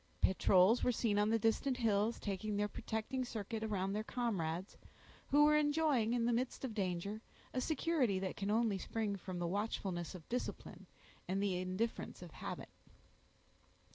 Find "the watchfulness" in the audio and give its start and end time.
9.37-10.15